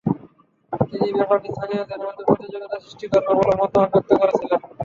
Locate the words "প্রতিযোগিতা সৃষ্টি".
2.29-3.05